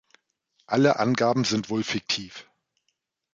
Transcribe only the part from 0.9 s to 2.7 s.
Angaben sind wohl fiktiv.